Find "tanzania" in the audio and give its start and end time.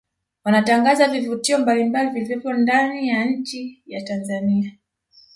4.01-4.73